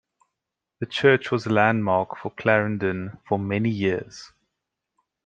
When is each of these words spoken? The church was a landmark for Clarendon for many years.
The 0.79 0.87
church 0.87 1.29
was 1.29 1.45
a 1.45 1.51
landmark 1.51 2.17
for 2.17 2.31
Clarendon 2.31 3.19
for 3.27 3.37
many 3.37 3.69
years. 3.69 4.31